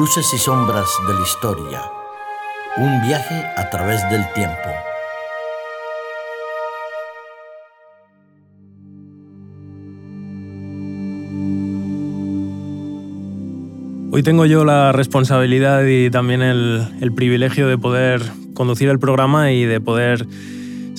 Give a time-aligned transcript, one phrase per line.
[0.00, 1.82] Luces y sombras de la historia.
[2.78, 4.56] Un viaje a través del tiempo.
[14.10, 18.22] Hoy tengo yo la responsabilidad y también el, privilegio de poder
[18.54, 20.26] conducir el programa y de poder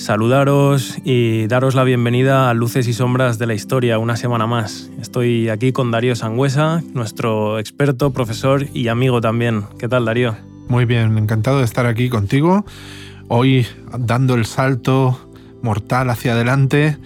[0.02, 4.90] saludaros y daros la bienvenida a Luces y Sombras de la Historia una semana más.
[5.00, 9.62] Estoy aquí con Darío Sangüesa, nuestro experto, profesor y amigo también.
[9.78, 10.34] ¿Qué tal, Darío?
[10.68, 12.64] Muy bien, encantado de estar aquí contigo.
[13.28, 13.64] Hoy
[13.96, 15.30] dando el salto
[15.62, 16.98] mortal hacia adelante,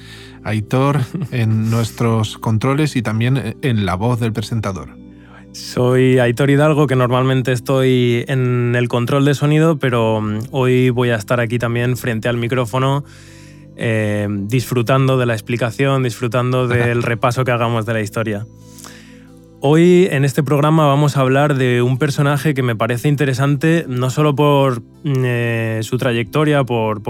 [0.42, 1.00] Aitor,
[1.32, 4.95] en nuestros controles y también en la voz del presentador.
[5.56, 11.08] Soy Aitor Hidalgo, que normalmente estoy en el control de sonido, pero mm, hoy voy
[11.08, 13.04] a estar aquí también frente al micrófono,
[13.74, 18.44] eh, disfrutando de la explicación, disfrutando del repaso que hagamos de la historia.
[19.60, 24.10] Hoy en este programa vamos a hablar de un personaje que me parece interesante no
[24.10, 27.00] solo por mm, eh, su trayectoria, por,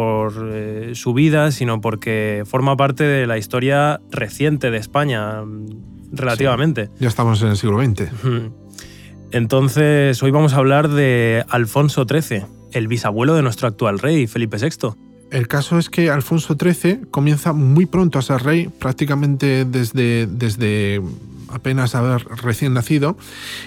[0.53, 5.42] eh, su vida, sino porque forma parte de la historia reciente de España
[6.12, 6.91] relativamente.
[6.99, 8.11] ya estamos en el siglo XX.
[9.33, 14.57] Entonces, hoy vamos a hablar de Alfonso XIII, el bisabuelo de nuestro actual rey, Felipe
[14.57, 14.95] VI.
[15.31, 21.03] El caso es que Alfonso XIII comienza muy pronto a ser rey, prácticamente desde, desde
[21.48, 23.17] apenas haber recién nacido,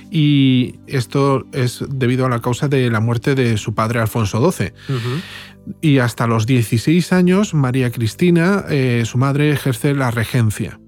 [0.09, 4.71] y esto es debido a la causa de la muerte de su padre Alfonso XII.
[5.81, 10.79] Y hasta los 16 años, María Cristina, eh, su madre, ejerce la regencia.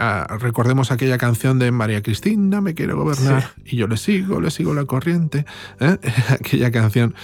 [0.00, 4.52] Ah, recordemos aquella canción de María Cristina, me quiere gobernar, y yo le sigo, le
[4.52, 5.44] sigo la corriente,
[5.80, 5.98] ¿eh?
[6.28, 7.14] aquella canción.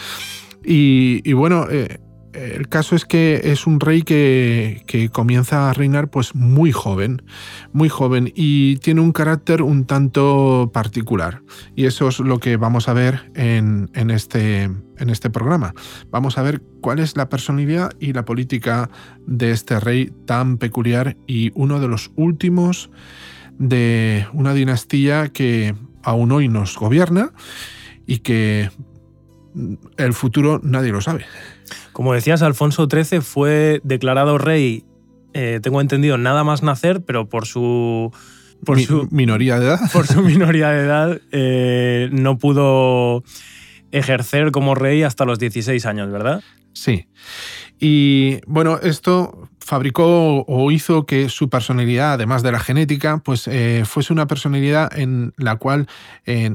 [0.64, 2.00] Y, bueno, eh,
[2.34, 4.82] el caso es que es un rey que,
[5.12, 7.22] comienza a reinar pues muy joven,
[7.72, 11.42] muy joven y tiene un carácter un tanto particular.
[11.76, 15.74] Y eso es lo que vamos a ver en, este, en este programa.
[16.10, 18.90] Vamos a ver cuál es la personalidad y la política
[19.26, 22.90] de este rey tan peculiar y uno de los últimos
[23.58, 27.32] de una dinastía que aún hoy nos gobierna
[28.06, 28.70] y que
[29.96, 31.24] el futuro nadie lo sabe.
[31.92, 34.84] Como decías, Alfonso XIII fue declarado rey,
[35.32, 38.12] eh, tengo entendido, nada más nacer, pero por su...
[38.64, 39.80] Por su minoría de edad.
[39.92, 43.22] Por su minoría de edad eh, no pudo
[43.92, 46.42] ejercer como rey hasta los 16 años, ¿verdad?
[46.72, 47.06] Sí.
[47.78, 53.84] Y bueno, esto fabricó o hizo que su personalidad, además de la genética, pues eh,
[53.86, 55.88] fuese una personalidad en la cual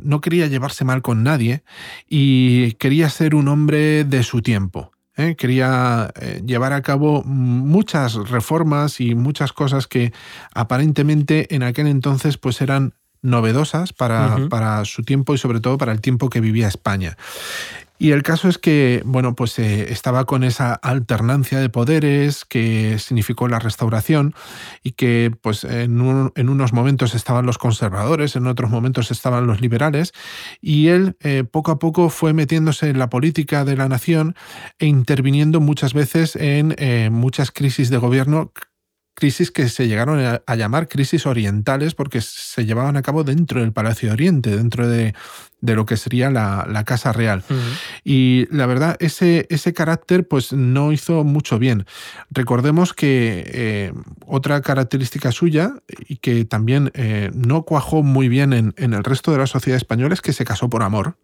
[0.04, 1.64] no quería llevarse mal con nadie
[2.08, 4.92] y quería ser un hombre de su tiempo.
[5.20, 5.36] ¿eh?
[5.36, 10.14] quería eh, llevar a cabo muchas reformas y muchas cosas que
[10.54, 15.92] aparentemente en aquel entonces pues eran novedosas para, para, su tiempo y sobre todo para
[15.92, 17.18] el tiempo que vivía España.
[18.02, 22.98] Y el caso es que, bueno, pues eh, estaba con esa alternancia de poderes que
[22.98, 24.34] significó la restauración
[24.84, 30.14] y que, pues, en, unos momentos estaban los conservadores, en otros momentos estaban los liberales,
[30.62, 34.34] y él eh, poco a poco fue metiéndose en la política de la nación
[34.80, 38.54] e interviniendo muchas veces en eh, muchas crisis de gobierno
[39.20, 43.74] crisis que se llegaron a, llamar crisis orientales porque se llevaban a cabo dentro del
[43.74, 45.14] Palacio de Oriente, dentro de,
[45.62, 47.44] lo que sería la, Casa Real.
[48.04, 51.86] Y la verdad, ese, ese carácter pues no hizo mucho bien.
[52.32, 53.94] Recordemos que eh,
[54.26, 55.74] otra característica suya
[56.08, 59.78] y que también eh, no cuajó muy bien en, en, el resto de la sociedad
[59.78, 61.16] española es que se casó por amor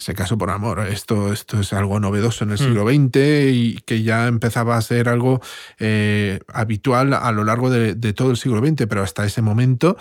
[0.00, 0.80] se casó por amor.
[0.80, 3.52] Esto, esto es algo novedoso en el siglo XX mm.
[3.52, 5.40] y que ya empezaba a ser algo
[5.78, 9.96] eh, habitual a lo largo de, todo el siglo XX, pero hasta ese momento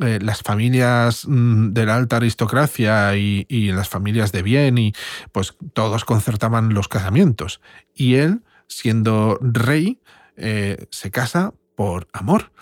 [0.00, 4.92] eh, las familias mm, de la alta aristocracia y, las familias de bien y
[5.32, 7.60] pues todos concertaban los casamientos.
[7.94, 9.98] Y él, siendo rey,
[10.36, 12.52] eh, se casa por amor.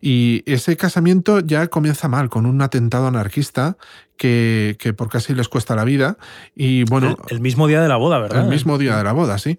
[0.00, 3.76] Y ese casamiento ya comienza mal, con un atentado anarquista
[4.16, 6.16] que, por casi les cuesta la vida.
[6.54, 7.16] Y bueno.
[7.28, 8.44] El, mismo día de la boda, ¿verdad?
[8.44, 9.58] El mismo día de la boda, sí.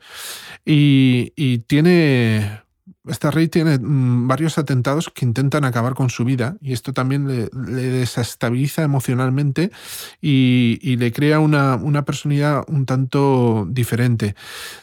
[0.66, 2.63] Y, y tiene
[3.08, 7.28] este rey tiene mm, varios atentados que intentan acabar con su vida y esto también
[7.28, 9.72] le, desestabiliza emocionalmente
[10.22, 14.36] y, le crea una, una, personalidad un tanto diferente.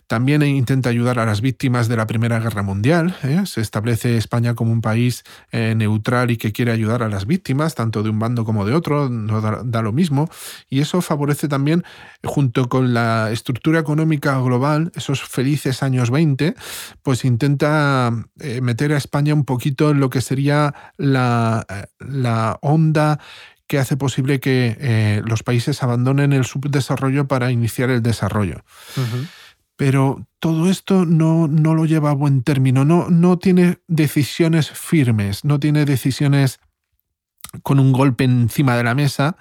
[0.06, 3.16] También intenta ayudar a las víctimas de la Primera Guerra Mundial.
[3.22, 3.42] ¿eh?
[3.46, 5.22] Se establece España como un país
[5.52, 8.74] eh, neutral y que quiere ayudar a las víctimas, tanto de un bando como de
[8.74, 10.28] otro, no da, lo mismo.
[10.68, 11.84] Y eso favorece también,
[12.24, 16.54] junto con la estructura económica global, esos felices años 20,
[17.02, 18.09] pues intenta
[18.40, 21.66] eh, meter a España un poquito en lo que sería la,
[21.98, 23.18] la onda
[23.70, 28.64] que hace posible que eh, los países abandonen el subdesarrollo para iniciar el desarrollo.
[29.76, 35.44] Pero todo esto no, no, lo lleva a buen término, no, no tiene decisiones firmes,
[35.44, 36.58] no tiene decisiones
[37.62, 39.36] con un golpe encima de la mesa,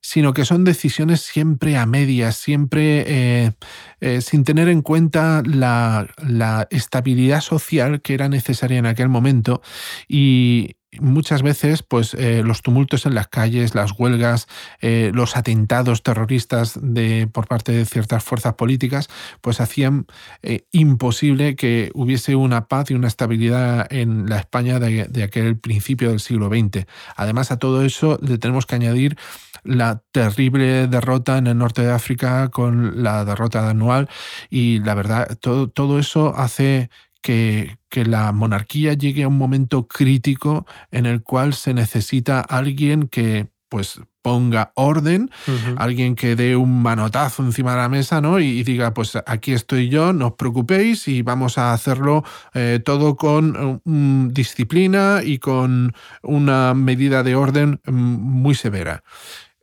[0.00, 3.52] sino que son decisiones siempre a medias, siempre eh,
[4.00, 9.62] eh, sin tener en cuenta la, la, estabilidad social que era necesaria en aquel momento.
[10.08, 14.46] Y, muchas veces pues eh, los tumultos en las calles, las huelgas,
[14.80, 19.08] eh, los atentados terroristas de, por parte de ciertas fuerzas políticas,
[19.40, 20.06] pues hacían
[20.42, 26.10] eh, imposible que hubiese una paz y una estabilidad en la España de, aquel principio
[26.10, 26.86] del siglo XX.
[27.16, 29.16] Además a todo eso le tenemos que añadir
[29.64, 34.08] la terrible derrota en el norte de África con la derrota anual
[34.48, 36.88] y la verdad todo, todo eso hace
[37.26, 43.48] que, la monarquía llegue a un momento crítico en el cual se necesita alguien que
[43.68, 45.30] pues ponga orden,
[45.76, 48.40] alguien que dé un manotazo encima de la mesa, ¿no?
[48.40, 53.16] Y, diga, pues aquí estoy yo, no os preocupéis y vamos a hacerlo eh, todo
[53.16, 59.04] con mm, disciplina y con una medida de orden mm, muy severa.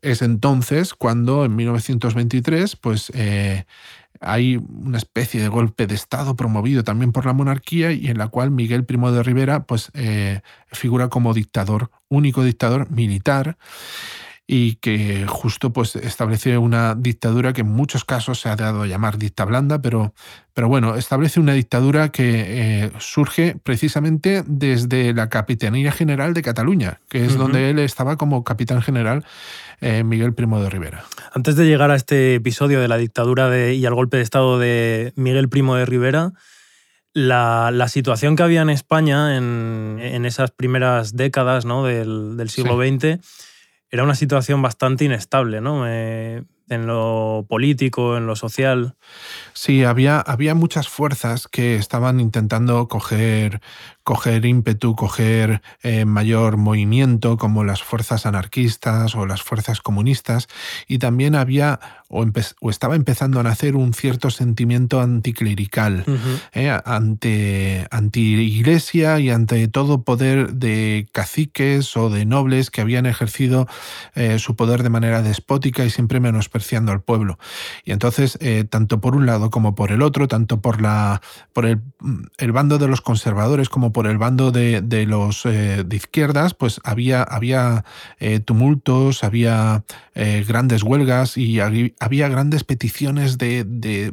[0.01, 3.65] Es entonces cuando en 1923, pues eh,
[4.25, 8.27] hay una especie de golpe de Estado promovido también por la monarquía y en la
[8.27, 10.41] cual Miguel Primo de Rivera pues, eh,
[10.71, 13.57] figura como dictador, único dictador militar
[14.55, 18.85] y que justo pues establece una dictadura que en muchos casos se ha dado a
[18.85, 20.13] llamar dicta blanda, pero,
[20.53, 26.99] pero bueno, establece una dictadura que eh, surge precisamente desde la Capitanía General de Cataluña,
[27.09, 29.25] que es donde él estaba como capitán general
[29.81, 31.03] eh, Miguel Primo de Rivera.
[31.33, 34.59] Antes de llegar a este episodio de la dictadura de, y al golpe de Estado
[34.59, 36.33] de Miguel Primo de Rivera,
[37.13, 41.83] la, situación que había en España en, esas primeras décadas ¿no?
[41.83, 43.19] del, siglo XX
[43.93, 45.87] era una situación bastante inestable, ¿no?
[45.87, 48.95] Eh, en lo político, en lo social.
[49.53, 53.61] Sí, había, había muchas fuerzas que estaban intentando coger,
[54.03, 60.47] coger ímpetu, coger eh, mayor movimiento, como las fuerzas anarquistas o las fuerzas comunistas,
[60.87, 61.79] y también había
[62.09, 62.25] o,
[62.69, 66.05] estaba empezando a nacer un cierto sentimiento anticlerical
[66.53, 67.87] eh, ante,
[68.19, 73.67] iglesia y ante todo poder de caciques o de nobles que habían ejercido
[74.15, 77.39] eh, su poder de manera despótica y siempre menospreciando al pueblo.
[77.83, 78.37] Y entonces,
[78.69, 81.21] tanto por un lado como por el otro, tanto por, la,
[81.53, 86.81] por el, bando de los conservadores como por el bando de, los de izquierdas, pues
[86.83, 87.85] había, había
[88.45, 94.11] tumultos, había grandes huelgas y había grandes peticiones de,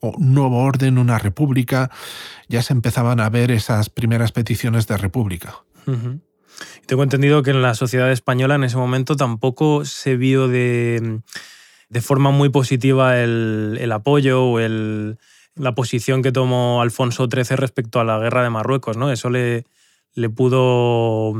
[0.00, 1.90] un nuevo orden, una república.
[2.48, 5.64] Ya se empezaban a ver esas primeras peticiones de república.
[6.86, 11.20] Tengo entendido que en la sociedad española en ese momento tampoco se vio de,
[12.00, 15.18] forma muy positiva el, apoyo o el,
[15.56, 18.96] la posición que tomó Alfonso XIII respecto a la guerra de Marruecos.
[18.96, 19.10] ¿no?
[19.10, 19.64] Eso le,
[20.14, 21.34] le pudo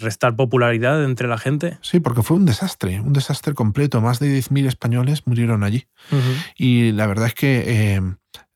[0.00, 1.78] restar popularidad entre la gente.
[1.82, 4.00] Sí, porque fue un desastre, un desastre completo.
[4.00, 5.86] Más de 10.000 españoles murieron allí.
[6.56, 8.00] Y la verdad es que eh,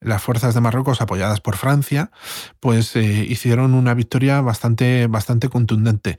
[0.01, 2.11] las fuerzas de Marruecos, apoyadas por Francia,
[2.61, 6.19] pues eh, hicieron una victoria bastante, bastante contundente.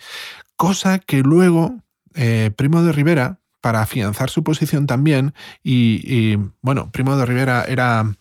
[0.55, 1.81] Cosa que luego
[2.13, 8.15] eh, Primo de Rivera, para afianzar su posición también, y, bueno, Primo de Rivera era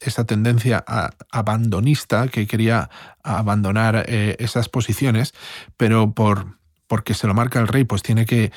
[0.00, 0.84] esta tendencia
[1.30, 2.90] abandonista que quería
[3.22, 5.32] abandonar eh, esas posiciones,
[5.76, 6.56] pero por
[6.88, 8.52] porque se lo marca el rey, pues tiene que,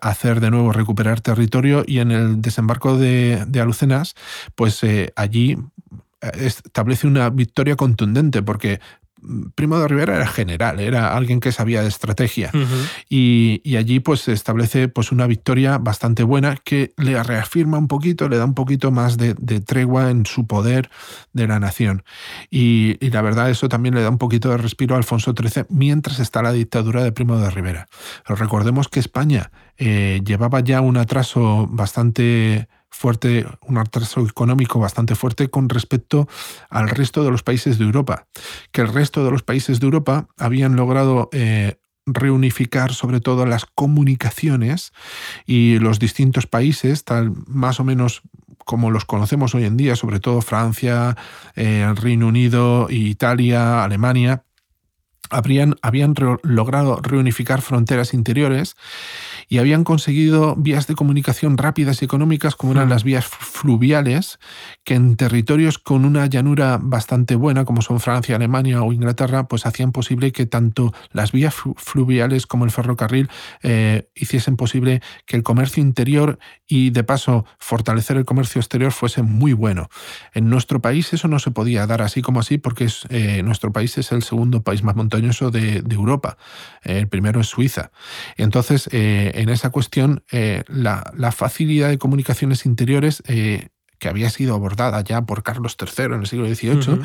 [0.00, 4.14] hacer de nuevo recuperar territorio y en el desembarco de, de Alucenas,
[4.54, 5.58] pues eh, allí
[6.22, 8.80] eh, establece una victoria contundente porque
[9.54, 12.50] Primo de Rivera era general, era alguien que sabía de estrategia.
[13.08, 18.28] y, allí pues se establece pues una victoria bastante buena que le reafirma un poquito,
[18.28, 20.90] le da un poquito más de, tregua en su poder
[21.32, 22.02] de la nación.
[22.50, 26.20] Y, la verdad eso también le da un poquito de respiro a Alfonso XIII mientras
[26.20, 27.88] está la dictadura de Primo de Rivera.
[28.26, 35.14] Pero recordemos que España eh, llevaba ya un atraso bastante fuerte, un atraso económico bastante
[35.14, 36.28] fuerte con respecto
[36.68, 38.26] al resto de los países de Europa,
[38.72, 43.66] que el resto de los países de Europa habían logrado eh, reunificar sobre todo las
[43.66, 44.92] comunicaciones
[45.46, 48.22] y los distintos países, tal más o menos
[48.64, 51.16] como los conocemos hoy en día, sobre todo Francia,
[51.56, 54.44] eh, el Reino Unido, Italia, Alemania,
[55.30, 58.76] habían logrado reunificar fronteras interiores
[59.50, 64.38] y habían conseguido vías de comunicación rápidas y económicas como eran las vías fluviales,
[64.84, 69.66] que en territorios con una llanura bastante buena, como son Francia, Alemania o Inglaterra, pues
[69.66, 73.28] hacían posible que tanto las vías fluviales como el ferrocarril
[73.64, 76.38] eh, hiciesen posible que el comercio interior
[76.68, 79.88] y de paso fortalecer el comercio exterior fuese muy bueno.
[80.32, 83.98] En nuestro país eso no se podía dar así como así porque eh, nuestro país
[83.98, 86.38] es el segundo país más montañoso de, Europa.
[86.84, 87.90] el primero es Suiza.
[88.36, 90.24] Entonces, eh, en esa cuestión,
[90.66, 93.22] la, facilidad de comunicaciones interiores
[94.00, 97.02] que había sido abordada ya por Carlos III en el siglo XVIII,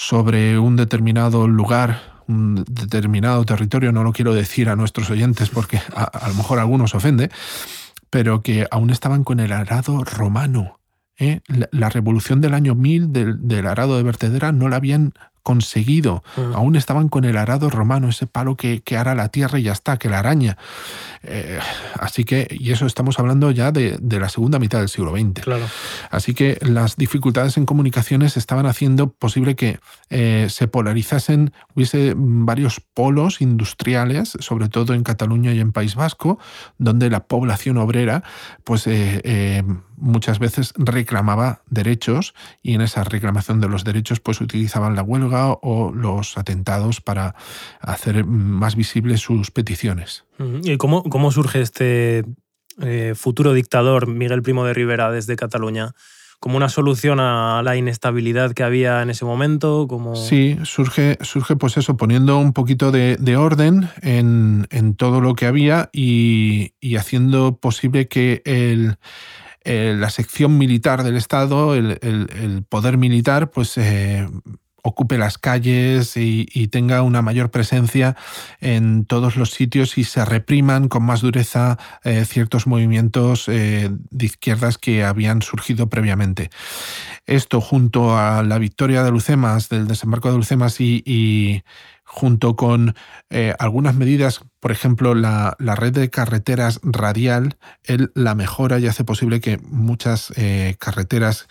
[0.00, 5.78] sobre un determinado lugar un determinado territorio, no lo quiero decir a nuestros oyentes porque
[5.94, 7.28] a, lo mejor algunos ofende,
[8.08, 10.78] pero que aún estaban con el arado romano.
[11.18, 11.40] ¿eh?
[11.72, 15.12] La, revolución del año 1000 del, del, arado de vertedera no la habían
[15.42, 16.22] conseguido.
[16.36, 16.54] Mm.
[16.54, 19.72] Aún estaban con el arado romano, ese palo que, que, ara la tierra y ya
[19.72, 20.56] está, que la araña.
[21.22, 21.58] Eh,
[21.98, 25.42] así que, y eso estamos hablando ya de, la segunda mitad del siglo XX.
[25.42, 25.64] Claro.
[26.10, 29.78] Así que las dificultades en comunicaciones estaban haciendo posible que
[30.10, 36.38] eh, se polarizasen, hubiese varios polos industriales, sobre todo en Cataluña y en País Vasco,
[36.78, 38.22] donde la población obrera,
[38.64, 39.62] pues eh,
[40.00, 45.52] muchas veces reclamaba derechos y en esa reclamación de los derechos pues utilizaban la huelga
[45.52, 47.34] o los atentados para
[47.80, 50.24] hacer más visibles sus peticiones.
[50.62, 52.24] ¿Y cómo, cómo surge este
[52.80, 55.94] eh, futuro dictador Miguel Primo de Rivera desde Cataluña?
[56.40, 59.86] como una solución a la inestabilidad que había en ese momento?
[59.86, 60.16] Como...
[60.16, 65.90] Sí, surge, surge pues eso, poniendo un poquito de, orden en, todo lo que había
[65.92, 68.96] y, haciendo posible que el,
[69.64, 74.26] la sección militar del Estado, el, poder militar, pues eh,
[74.82, 78.16] ocupe las calles y, tenga una mayor presencia
[78.60, 84.26] en todos los sitios y se repriman con más dureza eh, ciertos movimientos eh, de
[84.26, 86.50] izquierdas que habían surgido previamente.
[87.26, 91.62] Esto junto a la victoria de Lucemas, del desembarco de Lucemas y,
[92.12, 92.94] junto con
[93.30, 99.04] eh, algunas medidas, por ejemplo, la, red de carreteras radial, él la mejora y hace
[99.04, 100.32] posible que muchas
[100.78, 101.46] carreteras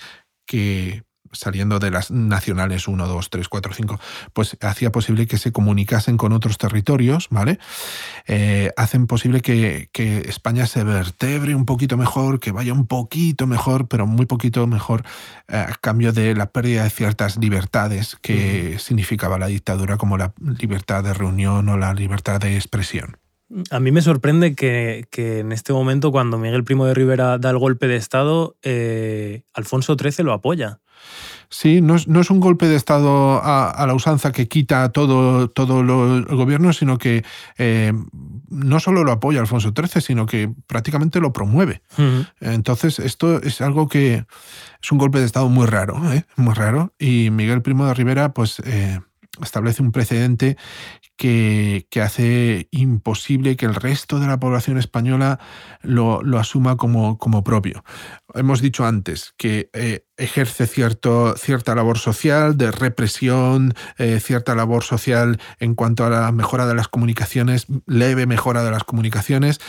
[0.45, 3.99] que saliendo de las nacionales 1, 2, 3, 4, 5,
[4.33, 7.59] pues hacía posible que se comunicasen con otros territorios, ¿vale?
[8.27, 9.89] Eh, hacen posible que,
[10.29, 15.03] España se vertebre un poquito mejor, que vaya un poquito mejor, pero muy poquito mejor,
[15.47, 20.33] eh, a cambio de la pérdida de ciertas libertades que significaba la dictadura, como la
[20.59, 23.17] libertad de reunión o la libertad de expresión.
[23.71, 27.57] A mí me sorprende que, en este momento, cuando Miguel Primo de Rivera da el
[27.57, 30.81] golpe de Estado, eh, Alfonso XIII lo apoya.
[31.51, 36.25] Sí, no es, un golpe de Estado a, la usanza que quita todo, todo el
[36.25, 37.23] gobierno, sino que
[37.57, 37.91] eh,
[38.49, 41.81] no solo lo apoya Alfonso XIII, sino que prácticamente lo promueve.
[42.39, 44.25] Entonces, esto es algo que
[44.81, 46.25] es un golpe de Estado muy raro, ¿eh?
[46.35, 46.93] muy raro.
[46.99, 48.61] Y Miguel Primo de Rivera, pues
[49.41, 50.57] establece un precedente
[51.19, 55.37] que, hace imposible que el resto de la población española
[55.81, 57.83] lo, asuma como, como, propio.
[58.33, 64.85] Hemos dicho antes que eh, ejerce cierto, cierta labor social de represión, eh, cierta labor
[64.85, 69.59] social en cuanto a la mejora de las comunicaciones, leve mejora de las comunicaciones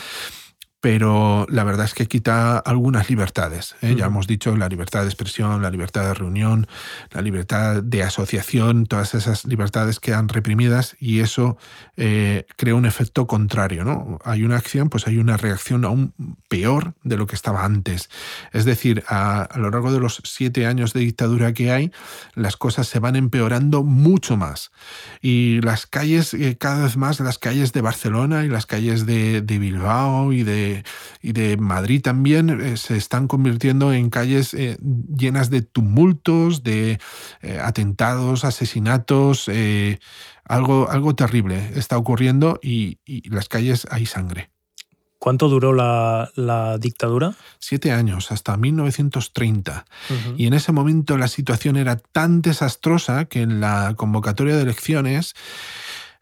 [0.81, 3.75] pero la verdad es que quita algunas libertades.
[3.81, 3.95] ¿eh?
[3.95, 6.65] Ya hemos dicho la libertad de expresión, la libertad de reunión,
[7.11, 11.57] la libertad de asociación, todas esas libertades quedan reprimidas y eso
[11.97, 13.85] eh, crea un efecto contrario.
[13.85, 14.17] ¿no?
[14.25, 16.15] Hay una acción, pues hay una reacción aún
[16.49, 18.09] peor de lo que estaba antes.
[18.51, 21.91] Es decir, a, lo largo de los siete años de dictadura que hay,
[22.33, 24.71] las cosas se van empeorando mucho más.
[25.21, 29.41] Y las calles, eh, cada vez más, las calles de Barcelona y las calles de
[29.41, 30.70] Bilbao y de
[31.21, 36.99] y de Madrid también eh, se están convirtiendo en calles eh, llenas de tumultos, de
[37.41, 39.49] eh, atentados, asesinatos,
[40.45, 42.99] algo, algo terrible está ocurriendo y,
[43.29, 44.49] las calles hay sangre.
[45.19, 47.35] ¿Cuánto duró la, dictadura?
[47.59, 49.85] Siete años, hasta 1930.
[50.35, 55.35] Y en ese momento la situación era tan desastrosa que en la convocatoria de elecciones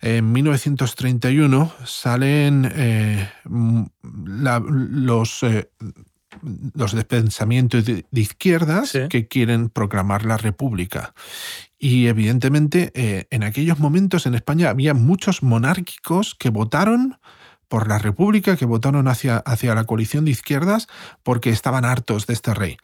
[0.01, 5.69] en 1931 salen eh, los, eh,
[6.73, 11.13] los de pensamiento de, izquierdas que quieren proclamar la república.
[11.77, 17.17] Y evidentemente eh, en aquellos momentos en España había muchos monárquicos que votaron
[17.67, 20.87] por la República, que votaron hacia, hacia la coalición de izquierdas
[21.23, 22.77] porque estaban hartos de este rey.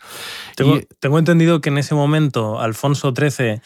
[0.56, 3.62] Tengo, entendido que en ese momento Alfonso XIII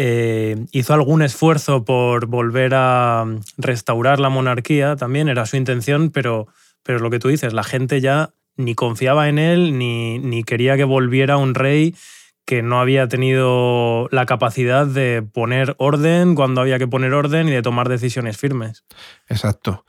[0.00, 3.26] eh, hizo algún esfuerzo por volver a
[3.56, 6.46] restaurar la monarquía, también era su intención, pero,
[6.84, 10.76] pero lo que tú dices, la gente ya ni confiaba en él, ni, ni quería
[10.76, 11.96] que volviera un rey
[12.48, 17.50] que no había tenido la capacidad de poner orden cuando había que poner orden y
[17.50, 18.84] de tomar decisiones firmes.
[19.28, 19.84] Exacto.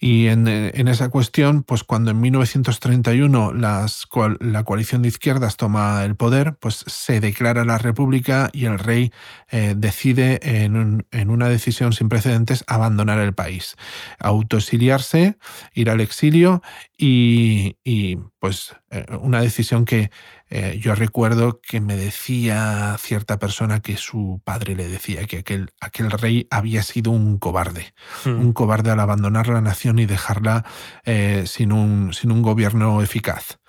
[0.00, 4.08] Y en, esa cuestión, pues cuando en 1931 las,
[4.40, 9.12] la coalición de izquierdas toma el poder, pues se declara la república y el rey
[9.52, 13.76] eh, decide en, en, una decisión sin precedentes abandonar el país,
[14.18, 15.36] autoexiliarse,
[15.72, 16.62] ir al exilio
[16.98, 20.10] y, y pues eh, una decisión que
[20.54, 25.70] eh, yo recuerdo que me decía cierta persona que su padre le decía que aquel,
[25.80, 27.94] aquel rey había sido un cobarde,
[28.26, 28.38] hmm.
[28.38, 30.66] un cobarde al abandonar la nación y dejarla
[31.06, 33.60] eh, sin, un, sin un gobierno eficaz.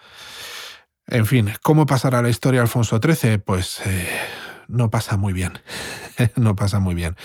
[1.07, 3.37] En fin, ¿cómo pasará la historia Alfonso XIII?
[3.37, 4.05] Pues eh,
[4.67, 5.53] no pasa muy bien,
[6.35, 7.15] no pasa muy bien.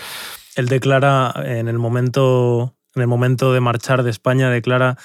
[0.55, 4.95] Él declara en el momento, en el momento de marchar de España, declara,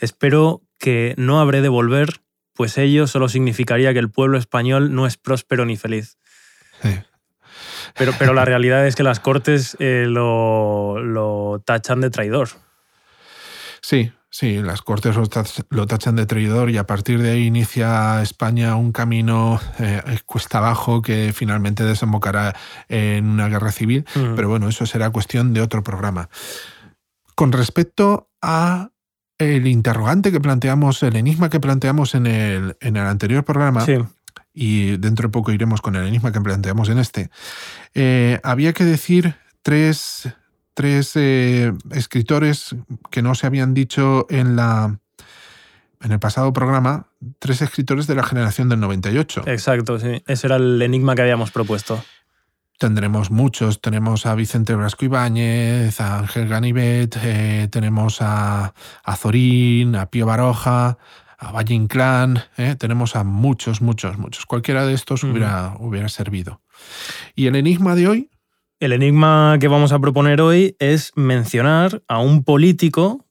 [0.00, 2.22] espero que no habré de volver
[2.60, 6.18] pues ello solo significaría que el pueblo español no es próspero ni feliz.
[7.96, 12.50] Pero, pero la realidad es que las Cortes eh, lo, tachan de traidor.
[13.80, 15.16] Sí, sí, las Cortes
[15.70, 20.58] lo, tachan de traidor y a partir de ahí inicia España un camino eh, cuesta
[20.58, 22.54] abajo que finalmente desembocará
[22.90, 24.04] en una guerra civil.
[24.12, 26.28] Pero bueno, eso será cuestión de otro programa.
[27.34, 28.90] Con respecto a
[29.40, 33.84] el interrogante que planteamos, el enigma que planteamos en el, en el anterior programa,
[34.52, 37.30] y dentro de poco iremos con el enigma que planteamos en este,
[37.94, 40.28] eh, había que decir tres,
[40.74, 42.76] tres eh, escritores
[43.10, 44.98] que no se habían dicho en la
[46.02, 49.42] en el pasado programa, tres escritores de la generación del 98.
[49.46, 50.22] Exacto, sí.
[50.26, 52.02] Ese era el enigma que habíamos propuesto
[52.80, 53.80] tendremos muchos.
[53.80, 60.26] Tenemos a Vicente Brasco Ibáñez, a Ángel Ganivet, eh, tenemos a, a, Zorín, a Pío
[60.26, 60.98] Baroja,
[61.38, 64.46] a Valle Inclán, eh, tenemos a muchos, muchos, muchos.
[64.46, 66.62] Cualquiera de estos hubiera, hubiera servido.
[67.36, 68.30] ¿Y el enigma de hoy?
[68.80, 73.26] El enigma que vamos a proponer hoy es mencionar a un político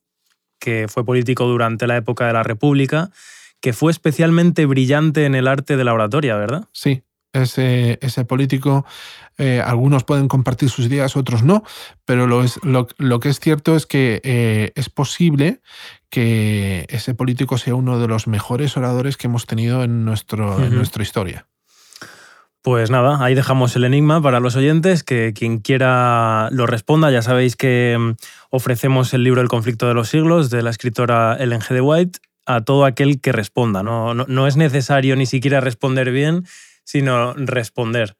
[0.60, 3.10] que fue político durante la época de la República,
[3.62, 6.68] que fue especialmente brillante en el arte de la oratoria, ¿verdad?
[6.72, 7.02] Sí,
[7.34, 8.86] ese, ese político
[9.38, 11.64] eh, algunos pueden compartir sus ideas, otros no,
[12.06, 15.62] pero lo, es, lo, que es cierto es que eh, es posible
[16.10, 20.76] que ese político sea uno de los mejores oradores que hemos tenido en, nuestro, en
[20.76, 21.48] nuestra historia.
[22.62, 27.10] Pues nada, ahí dejamos el enigma para los oyentes, que quien quiera lo responda.
[27.10, 28.16] Ya sabéis que mm,
[28.50, 31.76] ofrecemos el libro El conflicto de los siglos de la escritora Ellen G.
[31.76, 33.84] de White a todo aquel que responda.
[33.84, 36.44] no, no es necesario ni siquiera responder bien,
[36.90, 38.18] sino responder.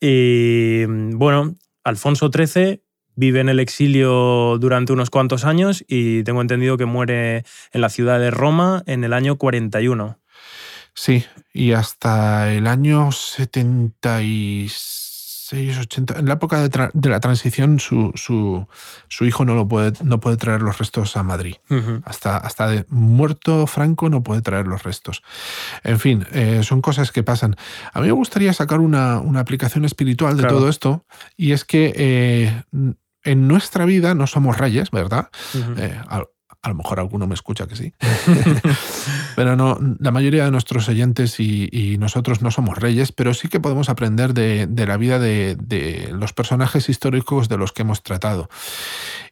[0.00, 1.54] Y bueno,
[1.84, 2.82] Alfonso XIII
[3.14, 7.88] vive en el exilio durante unos cuantos años y tengo entendido que muere en la
[7.88, 10.18] ciudad de Roma en el año 41.
[10.92, 15.13] Sí, y hasta el año 76
[15.52, 20.62] en la época de, la transición, su, su, hijo no, lo puede, no puede traer
[20.62, 21.56] los restos a Madrid.
[22.04, 25.22] Hasta, hasta de muerto Franco no puede traer los restos.
[25.82, 27.56] En fin, eh, son cosas que pasan.
[27.92, 31.04] A mí me gustaría sacar una, aplicación espiritual de todo esto,
[31.36, 32.62] y es que eh,
[33.24, 35.28] en nuestra vida no somos reyes, ¿verdad?
[36.64, 37.92] A lo mejor alguno me escucha que sí.
[39.36, 43.60] pero no, la mayoría de nuestros oyentes y, nosotros no somos reyes, pero sí que
[43.60, 48.48] podemos aprender de, la vida de, de, los personajes históricos de los que hemos tratado.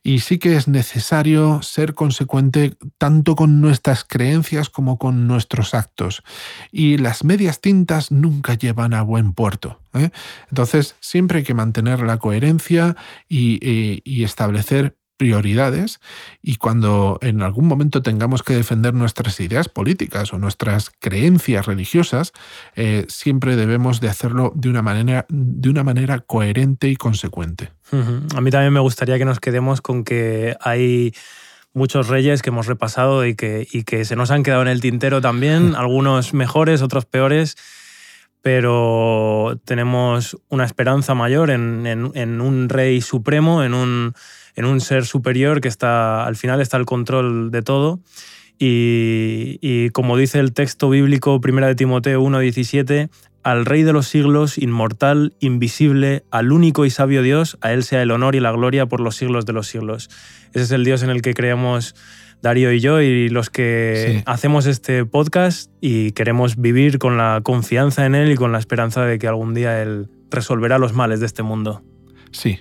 [0.03, 6.23] Y sí que es necesario ser consecuente tanto con nuestras creencias como con nuestros actos.
[6.71, 9.81] Y las medias tintas nunca llevan a buen puerto.
[9.95, 10.11] ¿eh?
[10.51, 12.95] Entonces, siempre hay que mantener la coherencia
[13.27, 13.59] y,
[14.05, 16.01] y establecer prioridades
[16.43, 22.33] y cuando en algún momento tengamos que defender nuestras ideas políticas o nuestras creencias religiosas,
[22.75, 27.71] eh, siempre debemos de hacerlo de una, manera, de una manera coherente y consecuente.
[28.35, 31.15] A mí también me gustaría que nos quedemos con que hay
[31.73, 34.81] muchos reyes que hemos repasado y que, y que se nos han quedado en el
[34.81, 37.57] tintero también, algunos mejores, otros peores
[38.43, 44.15] pero tenemos una esperanza mayor en, en, un rey supremo, en un,
[44.57, 48.01] en un ser superior que está al final está al control de todo
[48.59, 53.09] Y, y como dice el texto bíblico, 1 de Timoteo 1.17,
[53.43, 58.03] al Rey de los siglos, inmortal, invisible, al único y sabio Dios, a Él sea
[58.03, 60.11] el honor y la gloria por los siglos de los siglos.
[60.53, 61.97] Ese es el Dios en el que creemos
[62.41, 64.23] Darío y yo y los que Sí.
[64.27, 69.05] hacemos este podcast y queremos vivir con la confianza en Él y con la esperanza
[69.05, 71.83] de que algún día Él resolverá los males de este mundo.
[72.31, 72.61] Sí.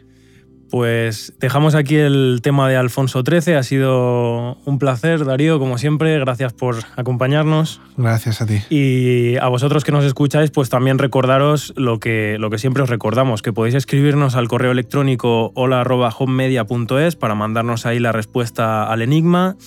[0.72, 3.56] Pues dejamos aquí el tema de Alfonso XIII.
[3.56, 6.18] Ha sido un placer, Darío, como siempre.
[6.18, 7.82] Gracias por acompañarnos.
[7.98, 8.62] Gracias a ti.
[8.70, 12.90] Y a vosotros que nos escucháis, pues también recordaros lo que, lo que siempre os
[12.90, 19.58] recordamos, que podéis escribirnos al correo electrónico hola.homemedia.es para mandarnos ahí la respuesta al enigma.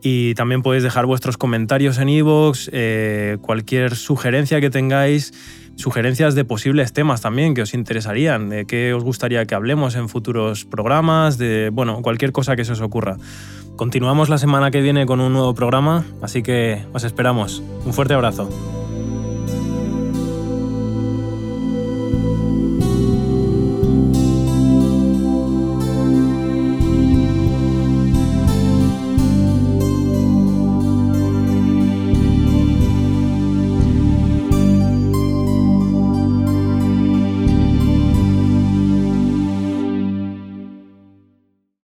[0.00, 5.34] Y también podéis dejar vuestros comentarios en iVoox, eh, cualquier sugerencia que tengáis,
[5.78, 10.08] sugerencias de posibles temas también que os interesarían, de qué os gustaría que hablemos en
[10.08, 13.16] futuros programas, de bueno, cualquier cosa que se os ocurra.
[13.76, 17.62] Continuamos la semana que viene con un nuevo programa, así que os esperamos.
[17.86, 18.50] Un fuerte abrazo.